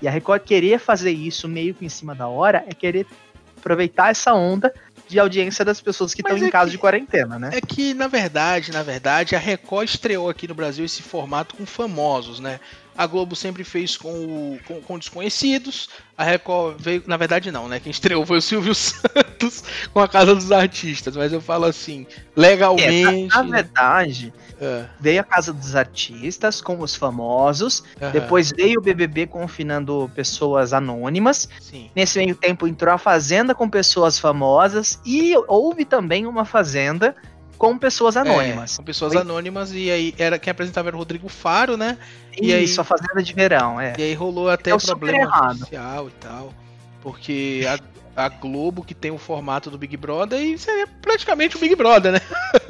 [0.01, 3.07] E a Record querer fazer isso meio que em cima da hora é querer
[3.57, 4.75] aproveitar essa onda
[5.09, 7.51] de audiência das pessoas que Mas estão em é casa que- de quarentena, né?
[7.53, 11.65] É que, na verdade, na verdade, a Record estreou aqui no Brasil esse formato com
[11.65, 12.59] famosos, né?
[12.97, 15.89] A Globo sempre fez com, o- com, com desconhecidos.
[16.17, 17.03] A Record veio.
[17.07, 17.81] Na verdade, não, né?
[17.81, 21.17] Quem estreou foi o Silvio Santos com a Casa dos Artistas.
[21.17, 23.29] Mas eu falo assim, É, legalmente.
[23.29, 28.79] na, na verdade, É, veio a Casa dos Artistas com os famosos, aham, depois veio
[28.79, 31.49] o BBB confinando pessoas anônimas.
[31.61, 31.91] Sim.
[31.97, 37.17] Nesse meio tempo entrou a Fazenda com pessoas famosas e houve também uma Fazenda
[37.63, 38.75] com pessoas anônimas.
[38.75, 39.73] É, com pessoas Foi- anônimas.
[39.73, 41.97] E aí era quem apresentava era o Rodrigo Faro, né?
[42.37, 43.93] e aí- Isso, a Fazenda de Verão, é.
[43.97, 46.53] E aí rolou até super problema social e tal.
[47.01, 47.65] Porque
[48.17, 51.77] a, a Globo, que tem o formato do Big Brother, e seria praticamente o Big
[51.77, 52.21] Brother, né?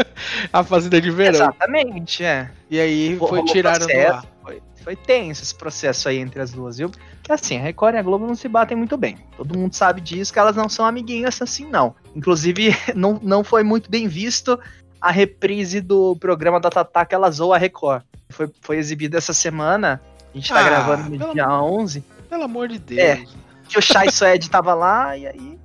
[0.53, 1.41] a Fazenda de Verão.
[1.41, 2.51] Exatamente, é.
[2.71, 4.13] E aí foi rolou tirado do processo.
[4.15, 4.27] ar.
[4.43, 6.91] Foi, foi tenso esse processo aí entre as duas, viu?
[7.23, 9.17] Que assim, a Record e a Globo não se batem muito bem.
[9.39, 11.95] Todo mundo sabe disso, que elas não são amiguinhas assim, não.
[12.17, 14.59] Inclusive, não, não foi muito bem visto
[15.03, 18.03] a reprise do programa da Tatá que ela zoou a Record.
[18.31, 20.01] Foi, foi exibida essa semana.
[20.33, 22.05] A gente tá Ah, gravando no pelo dia 11.
[22.31, 23.01] Pelo amor de Deus.
[23.01, 23.25] É.
[23.69, 25.59] Que o Chai Suede tava lá e aí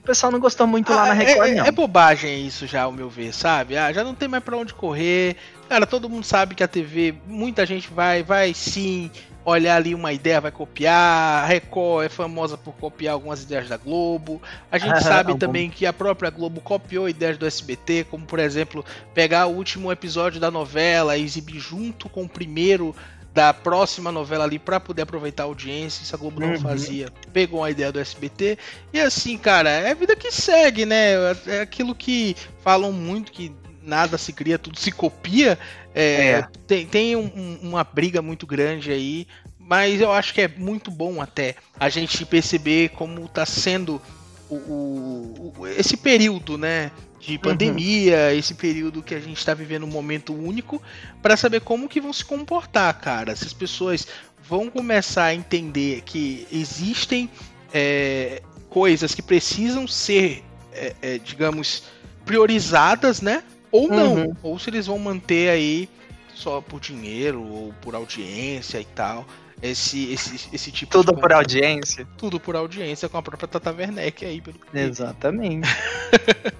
[0.00, 1.64] o pessoal não gostou muito lá Ah, na Record, é, não.
[1.64, 3.76] é bobagem isso já, ao meu ver, sabe?
[3.76, 5.36] Ah, já não tem mais pra onde correr.
[5.68, 9.10] Cara, todo mundo sabe que a TV, muita gente vai, vai sim
[9.44, 11.44] olhar ali uma ideia, vai copiar.
[11.44, 14.40] A Record é famosa por copiar algumas ideias da Globo.
[14.70, 18.24] A gente Aham, sabe algum- também que a própria Globo copiou ideias do SBT, como
[18.24, 22.94] por exemplo, pegar o último episódio da novela e exibir junto com o primeiro
[23.34, 26.60] da próxima novela ali pra poder aproveitar a audiência, isso a Globo não Uhum.
[26.60, 27.08] fazia.
[27.32, 28.58] Pegou a ideia do SBT
[28.92, 31.12] e assim, cara, é a vida que segue, né?
[31.46, 33.50] É aquilo que falam muito que
[33.82, 35.58] nada se cria, tudo se copia.
[35.94, 36.48] É, É.
[36.66, 39.26] Tem, tem um- um- uma briga muito grande aí,
[39.58, 44.00] mas eu acho que é muito bom até a gente perceber como tá sendo
[44.48, 46.90] o, o- o- esse período, né?
[47.20, 50.82] De pandemia, esse período que a gente está vivendo um momento único,
[51.22, 53.36] para saber como que vão se comportar, cara.
[53.36, 54.06] Se as pessoas
[54.48, 57.30] vão começar a entender que existem
[57.72, 60.42] é, coisas que precisam ser,
[60.72, 61.84] é, é, digamos,
[62.26, 63.42] priorizadas, né?
[63.72, 64.14] Ou não.
[64.14, 64.36] Uhum.
[64.42, 65.88] Ou se eles vão manter aí
[66.34, 69.26] só por dinheiro ou por audiência e tal.
[69.62, 72.06] Esse, esse, esse tipo Tudo por audiência.
[72.18, 74.58] Tudo por audiência com a própria Tata Werneck aí, pelo.
[74.74, 75.68] Exatamente.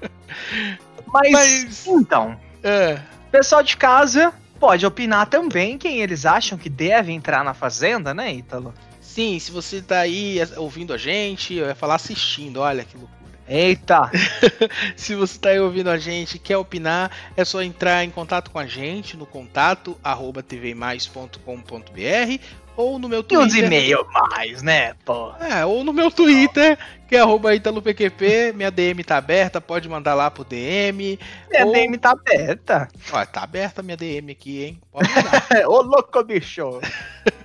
[1.13, 1.87] Mas, Mas.
[1.87, 3.01] então, É,
[3.33, 8.33] pessoal de casa pode opinar também quem eles acham que deve entrar na Fazenda, né,
[8.33, 8.73] Ítalo?
[9.01, 13.22] sim, se você tá aí ouvindo a gente, eu ia falar assistindo, olha que loucura.
[13.49, 14.11] Eita!
[14.97, 18.51] Se você tá aí ouvindo a gente e quer opinar, é só entrar em contato
[18.51, 22.39] com a gente no contato arroba tvmais.com.br
[22.75, 23.65] ou no meu E os Twitter.
[23.65, 25.33] e-mails mais, né, pô?
[25.41, 30.15] É, ou no meu Twitter, que é arroba ItaloPQP, minha DM tá aberta, pode mandar
[30.15, 31.19] lá pro DM.
[31.51, 32.89] Minha Ou- DM tá aberta.
[33.13, 34.81] Ó, tá aberta a minha DM aqui, hein?
[34.91, 35.47] Pode mandar.
[35.69, 36.81] Ô, louco, bicho!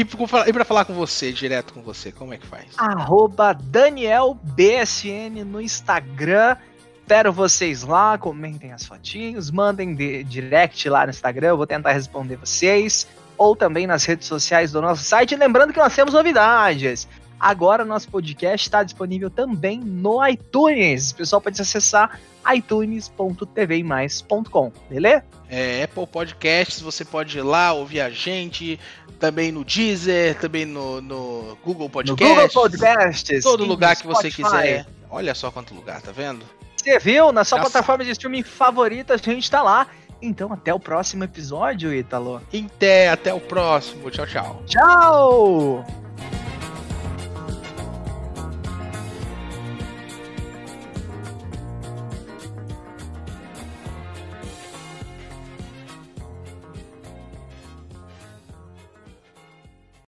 [0.00, 2.66] e, pra falar- com você, direto com você, como é que faz?
[2.76, 6.56] Arroba DanielBSN no Instagram.
[7.02, 11.90] Espero vocês lá, comentem as fotinhos, mandem de- direct lá no Instagram, eu vou tentar
[11.92, 13.06] responder vocês.
[13.36, 15.34] Ou também nas redes sociais do nosso site.
[15.34, 17.08] Lembrando que nós temos novidades.
[17.40, 21.12] Agora nosso podcast está disponível também no iTunes.
[21.12, 22.20] O pessoal pode acessar
[22.54, 25.24] itunes.tvmais.com, beleza?
[25.48, 28.78] É, Apple Podcasts, você pode ir lá ouvir a gente,
[29.18, 32.28] também no Deezer, também no, no Google No Podcasts.
[32.28, 33.42] Google Podcasts.
[33.42, 34.58] Todo lugar no que você Spotify.
[34.58, 34.86] quiser.
[35.10, 36.44] Olha só quanto lugar, tá vendo?
[36.76, 37.32] Você viu?
[37.32, 39.86] Na sua Já plataforma de streaming favorita, a gente tá lá.
[40.22, 42.42] Então, até o próximo episódio, Ítalo.
[42.52, 44.10] Até, até o próximo.
[44.10, 44.62] Tchau, tchau.
[44.66, 46.09] Tchau!